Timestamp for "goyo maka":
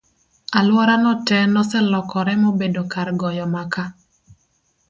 3.21-3.83